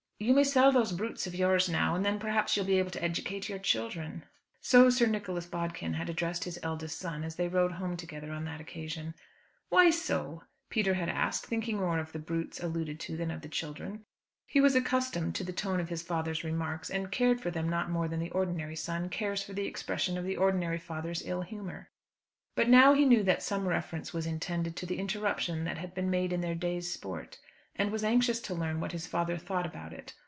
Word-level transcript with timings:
"You 0.23 0.35
may 0.35 0.43
sell 0.43 0.71
those 0.71 0.91
brutes 0.91 1.25
of 1.25 1.33
yours 1.33 1.67
now, 1.67 1.95
and 1.95 2.05
then 2.05 2.19
perhaps 2.19 2.55
you'll 2.55 2.67
be 2.67 2.77
able 2.77 2.91
to 2.91 3.03
educate 3.03 3.49
your 3.49 3.57
children." 3.57 4.23
So 4.59 4.91
Sir 4.91 5.07
Nicholas 5.07 5.47
Bodkin 5.47 5.95
had 5.95 6.11
addressed 6.11 6.43
his 6.43 6.59
eldest 6.61 6.99
son, 6.99 7.23
as 7.23 7.37
they 7.37 7.47
rode 7.47 7.71
home 7.71 7.97
together 7.97 8.31
on 8.31 8.45
that 8.45 8.61
occasion. 8.61 9.15
"Why 9.69 9.89
so?" 9.89 10.43
Peter 10.69 10.93
had 10.93 11.09
asked, 11.09 11.47
thinking 11.47 11.77
more 11.77 11.97
of 11.97 12.11
the 12.11 12.19
"brutes" 12.19 12.59
alluded 12.61 12.99
to 12.99 13.17
than 13.17 13.31
of 13.31 13.41
the 13.41 13.49
children. 13.49 14.05
He 14.45 14.61
was 14.61 14.75
accustomed 14.75 15.33
to 15.37 15.43
the 15.43 15.51
tone 15.53 15.79
of 15.79 15.89
his 15.89 16.03
father's 16.03 16.43
remarks, 16.43 16.91
and 16.91 17.09
cared 17.11 17.41
for 17.41 17.49
them 17.49 17.67
not 17.67 17.89
more 17.89 18.07
than 18.07 18.19
the 18.19 18.29
ordinary 18.29 18.75
son 18.75 19.09
cares 19.09 19.41
for 19.41 19.53
the 19.53 19.65
expression 19.65 20.19
of 20.19 20.23
the 20.23 20.37
ordinary 20.37 20.77
father's 20.77 21.25
ill 21.25 21.41
humour. 21.41 21.89
But 22.55 22.69
now 22.69 22.93
he 22.93 23.05
knew 23.05 23.23
that 23.23 23.41
some 23.41 23.67
reference 23.67 24.13
was 24.13 24.27
intended 24.27 24.75
to 24.75 24.85
the 24.85 24.99
interruption 24.99 25.63
that 25.63 25.79
had 25.79 25.95
been 25.95 26.11
made 26.11 26.31
in 26.31 26.41
their 26.41 26.53
day's 26.53 26.93
sport, 26.93 27.39
and 27.77 27.89
was 27.89 28.03
anxious 28.03 28.41
to 28.41 28.53
learn 28.53 28.81
what 28.81 28.91
his 28.91 29.07
father 29.07 29.37
thought 29.37 29.65
about 29.65 29.93
it. 29.93 30.13